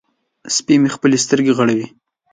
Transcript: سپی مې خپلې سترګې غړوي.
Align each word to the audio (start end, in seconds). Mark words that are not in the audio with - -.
سپی 0.55 0.75
مې 0.81 0.89
خپلې 0.95 1.17
سترګې 1.25 1.53
غړوي. 1.57 1.87